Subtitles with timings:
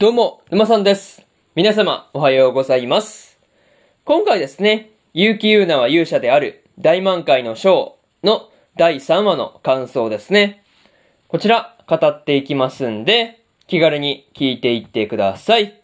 [0.00, 1.26] どうも、沼さんです。
[1.56, 3.36] 皆様、おはようございます。
[4.04, 10.62] 今回ですね、結城優奈は勇者である大満開のショーの第3話の感想ですね。
[11.26, 15.82] こちら、語っていきますんで、気軽に聞いていってください。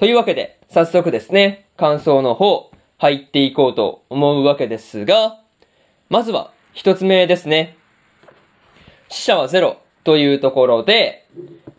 [0.00, 5.38] というわけで、早速ですね、感想の方、入っていこうと思うわけですが、
[6.08, 7.78] まずは、一つ目ですね。
[9.08, 11.24] 死者はゼロというところで、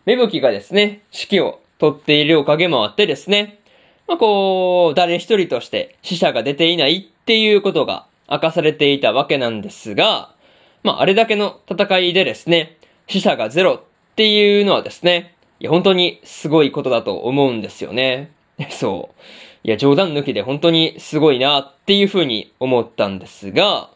[0.08, 3.58] 芽吹がですね、指揮を取っているおかげもあってですね、
[4.06, 10.34] まあ、こう、誰一人として死者が出ていないっていうことが明かされていたわけなんですが、
[10.82, 13.80] まあ、あれだけの戦いでですね、死者がゼロっ
[14.16, 18.30] ていうのはですね、いや、本当にすごいことだと思うんですよね。
[18.70, 19.20] そう。
[19.62, 23.90] いや、冗談抜きで本当にすごいなっていうふうに思ったんですが、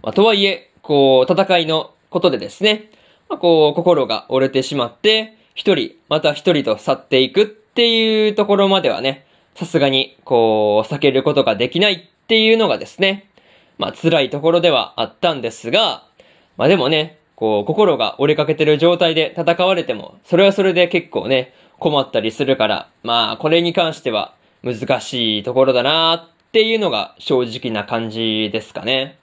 [0.00, 2.90] まあ、とはいえ、こう、戦いのことでですね、
[3.28, 13.28] まあ、こう、心が折れてしまって、一人、また一人と去っていくっていうところまではね、さすがに、こう、避けることができないっていうのがですね、
[13.76, 16.04] まあ、辛いところではあったんですが、
[16.56, 29.18] まあでもね、こう、心が折れかけてる状態で戦われても、それはそれで結構ね、困ったりするから、まあ、これに関しては難しいところだなっていうのが正直な感じですかね。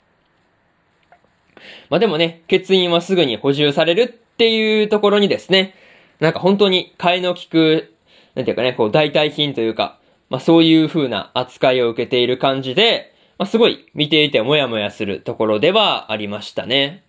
[1.89, 5.75] まあでもね、欠員はすぐに補充されるっていうところにですね、
[6.19, 7.93] なんか本当に替えの利く、
[8.35, 17.03] なんていうかね、こう代替品というか、まあそういう風な扱いを受けている感じで、まあすごい見ていてもやもやするところではありましたね。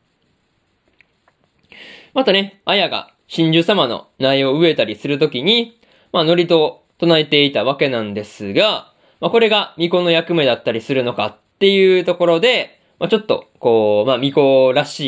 [2.15, 5.81] またね、あやが真珠様の苗を植えたりするときに、
[6.13, 15.01] まあ祝詞を唱えていたわけなんですが、まあこれが巫女の役目だったりするのかっていうところで、まあちょっと、こう、まあ巫女らし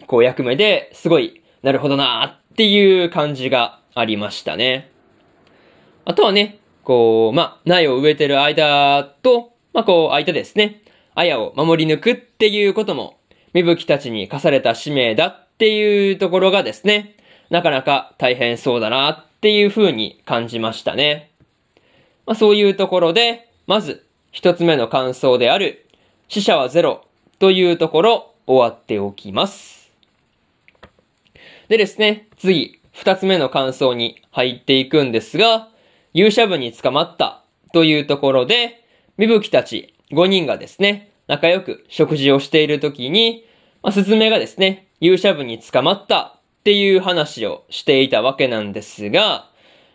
[0.00, 4.90] い、こう役目ですごい、なるほどなーっていう感じがありましたね。
[6.04, 10.82] あとはね、こう、まあ苗を植えてる間と、まあこう、間ですね、
[11.14, 13.18] あやを守り抜くっていうことも、
[13.52, 17.16] 芽吹きたちに課された使命だっていうところがですね、
[17.48, 21.30] なかなか大変そうだなっていう風に感じましたね。
[22.26, 25.86] まあそういうところで、まず一つ目の感想である、
[26.28, 27.06] 死者はゼロ
[27.38, 29.90] というところ終わっておきます。
[31.68, 35.68] でですね、次、二つ目の感想に入っていくんですが、
[36.14, 37.42] 勇者部に捕まった
[37.72, 38.84] というところで、
[39.18, 43.44] 芽吹たち5人がですね、仲良く食事をしている時に、
[43.82, 49.50] まあ、スズメがですね、勇者部に捕まったっていう話をしていたわけなんですが、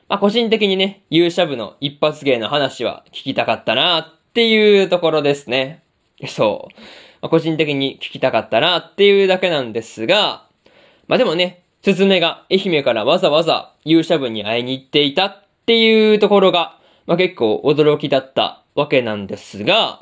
[0.10, 5.84] まあ、個人的にね、勇者部の一発芸の話は聞きたかったなっていうところですね。
[6.28, 7.11] そう。
[7.22, 10.46] まあ、個人的に聞きたかったなっていうだけなんですが、
[11.08, 20.02] まあ、でもね、スズメが愛媛からわざわざ勇者部に会いに行っていたっていうところが、まあ、結構驚きだったわけなんですが、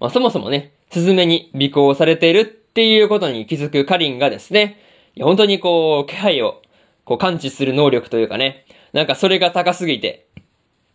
[0.00, 4.78] まあ、そもそもね、スズメに尾行されているっていうことに気づくカリンがですね、
[5.14, 6.62] いや本当にこう、気配を
[7.04, 10.26] こう感知する能力というかね、なんかそれが高すぎて、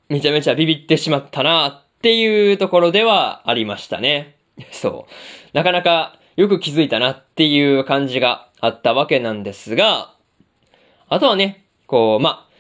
[0.10, 4.36] めちゃめちゃビビってしまったなっていうところではありましたね。
[4.72, 5.12] そう。
[5.54, 10.14] なかなかよく気づいたなっていう感じがあったわけなんですが、
[11.10, 12.54] あとはね、こう、まあ、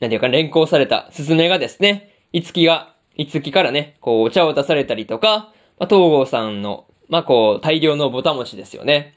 [0.00, 9.14] なんていうか連行されたスズメがですね、いつきが、いつきからね、こうお茶を出されたりとか、ま、東郷さんの、ま、こう、大量のぼた餅ですよね。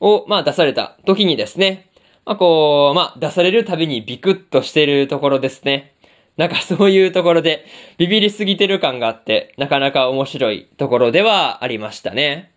[0.00, 1.90] を、まあ、出された時にですね、
[2.24, 5.94] ま、こう、ま、出されるたびにビクッとしてるところですね。
[6.40, 7.66] なんかそういうところで、
[7.98, 12.50] ビビりすぎてる感があって、なかなか面白いところではありましたね。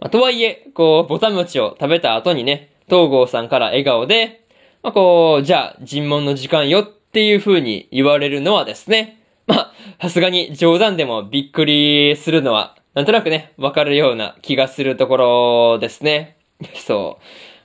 [0.00, 4.44] まあ、とはいえ、こう、ぼた餅を食べた後にね、東郷さんから笑顔で、
[4.82, 9.72] まあ、こう、じゃあ、尋問の時間よっていう風に言われるのはですね、まあ、
[10.02, 16.38] さすがに冗談でもびっくりするのは、なんとなくね、わかるような気がするところですね。
[16.74, 17.20] そ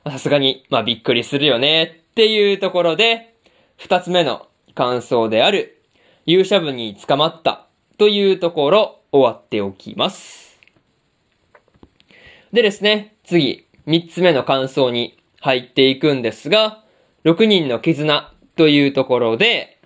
[0.05, 0.11] う。
[0.11, 3.33] さすがに、まあびっくりするよねっていうところで、
[3.77, 4.45] 二つ目の
[4.75, 5.81] 感想である、
[6.25, 7.65] 勇者部に捕まった
[7.97, 10.59] というところ終わっておきます。
[12.53, 16.83] でですね、次、三つ目の感想に入っていくんですが、
[17.23, 19.79] 六人の絆というところで、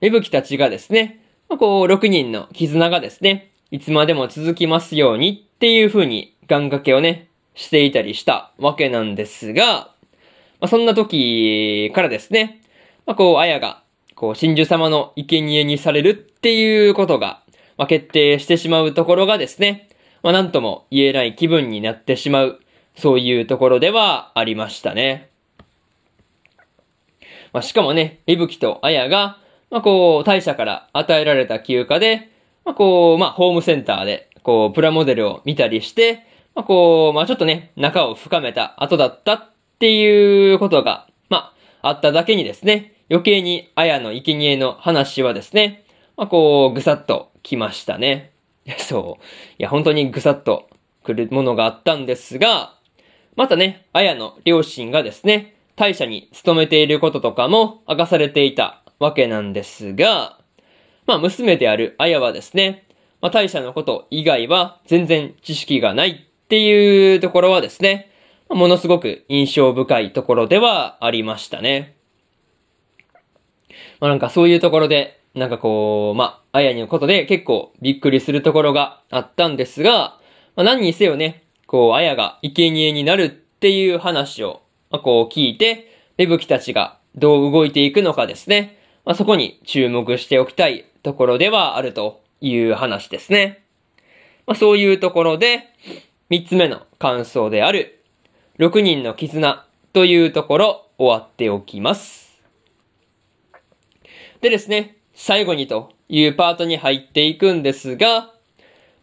[0.00, 9.90] 芽吹たちがですね、こう、6人の絆がですね、いつまでも続きますようにっていう風に願掛けをね、していたりしたわけなんですが、
[10.60, 12.60] まあ、そんな時からですね、
[13.06, 13.82] まあ、こう、あやが、
[14.20, 17.42] こう、真珠様の生贄にされるっていうことが、
[17.78, 19.88] まあ、決定してしまうところがですね、
[20.22, 22.60] まあ、なんとも言えない気分になってしまう、
[22.96, 25.30] そういうところではありましたね。
[27.54, 29.38] まあ、しかもね、いぶきとあやが、
[29.70, 32.28] まあ、こう、大社から与えられた休暇で、
[32.66, 45.84] まあ、こう、まあ、ホームセンターで、こう、プラモデルを見たりして、まあ、こう、まあ、ちょっとね、仲を深めた後だったっていうことが、まあ、あっただけにですね、余計にあやの生贄の話はですね、
[46.16, 48.30] まあ、こう、ぐさっと来ましたね。
[48.78, 49.24] そう。
[49.58, 50.70] いや、本当にぐさっと
[51.02, 52.74] 来るものがあったんですが、
[53.34, 60.38] またね、あやの両親がですね、大社に勤めていることとかも明かされていたわけなんですが、
[61.06, 62.84] まあ、娘であるあやはですね、
[63.20, 68.10] まあ、大社のこと以外は全然知識がないっていうところはですね、
[68.48, 71.96] ものすごく印象深いところではありましたね。
[74.00, 80.18] まあ、なんかそういうところで、なんかこう、まあ、あやにのことで結構びっくりするところがあったんですが、
[80.56, 85.86] まあ、何にせよね、こう、あやが生贄になるっていう話を、まあ、こう聞いて、
[86.18, 88.76] 芽吹たちがどう動いていくのかですね。
[89.04, 93.64] まあ、そこに注目しておきたいところではあるという話ですね。
[94.46, 95.68] まあ、そういうところで、
[96.28, 98.02] 三つ目の感想である、
[98.58, 102.19] 六人の絆というところ終わっておきます。
[104.40, 108.32] でですね、最後にというパートに入っていくんですが、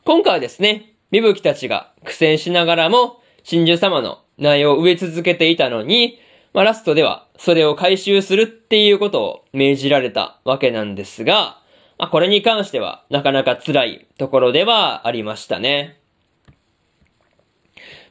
[0.03, 6.17] 今回はですね、みぶきたちが苦戦しながらも、真珠様の苗を植え続けていたのに、
[6.53, 11.61] まあ、ラストではそれを回収するっていうことを命じられたわけなんですが、
[11.99, 15.99] まあ、これに関してはなかなか辛いところではありましたね。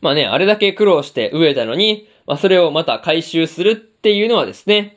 [0.00, 4.95] まあね、あれだけ苦労して植えたのに、まあ、それをまた回収するっていうのはですね、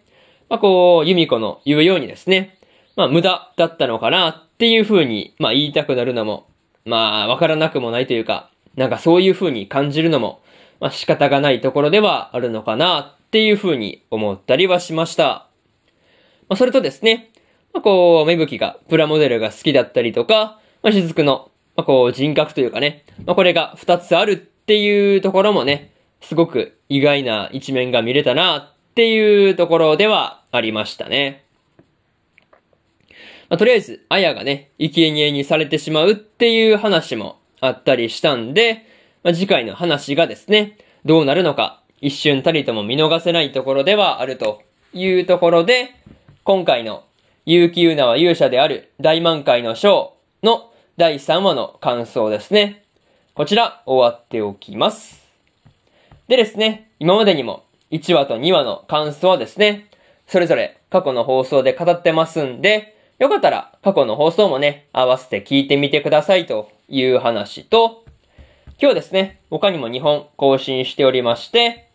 [0.49, 2.57] まあ、こう、由美子の言うようにですね、
[2.95, 6.47] まあ、無駄だったのかなっていう風に、まあ、言いたくなるのも、
[6.85, 10.41] まあ、わからなくもないというか、なんかそういう風に感じるのも、
[10.79, 15.47] まあ、仕方がないところではあるのかなっていう風に思ったりはしました。
[16.47, 17.29] まあ、それとですね、
[17.73, 25.91] まあ、こう、芽吹がプラモデルが好きだったりとか、まあ、雫の、まあ、こう、人格というかね、まあ、これが二つあるっていうところもね、
[26.21, 31.43] すごく意外な一面が見れたなっていうところではありましたね。
[33.49, 38.85] まあ、とりあえず、あやがね、生贄にされてしまうっていう話もあったりしたんで、
[39.23, 44.61] まあ、次回の話がですね、どうなるのか、一瞬たりとも見逃せないところではあると
[44.93, 45.95] いうところで、
[46.43, 47.03] 今回の
[47.45, 50.13] 結城優奈は勇者である大満開の章
[50.43, 52.83] の第3話の感想ですね。
[53.33, 55.27] こちら終わっておきます。
[56.27, 59.88] でですね、今までにも1話と2話の感想はですね、
[60.29, 68.05] それぞれ過去の放送で語ってますんで、よかったら過去の放送もね、合わせて聞いてみてくださいという話と、
[68.79, 71.89] 今日ですね、他にも2本更新しておりまして、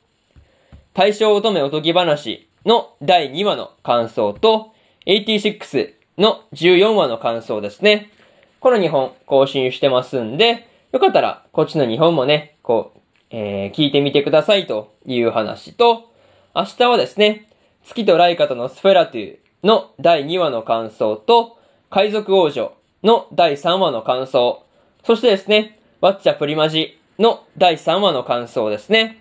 [0.95, 4.75] 大正乙女おとぎ話の第2話の感想と、
[5.07, 8.11] 86の14話の感想ですね。
[8.59, 13.01] この2本更新してますんで、よかったらこっちの2本もね、こう、
[13.31, 16.11] えー、聞いてみてくださいという話と、
[16.53, 17.49] 明日はですね、
[17.85, 21.59] 月とライカとのスフェラトゥの第2話の感想と、
[21.91, 22.73] 海賊王女
[23.03, 24.65] の第3話の感想、
[25.05, 29.19] そしてですね、ワッチャプリマジの第3話の感想ですね。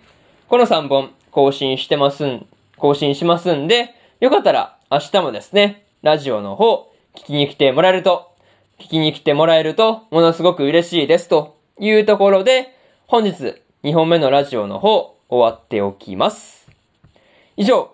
[0.48, 2.46] この3本更新してますん、
[2.78, 8.32] 更新しますんで、よかったら明日もですね、ラジオの方、聞きに来てもらえると、
[8.78, 12.74] 聞きに来てもらえると、ものすごく嬉しいですというところで、
[13.06, 16.70] 本日2本目のラジオの方、終わっておきます。
[17.56, 17.93] 以上、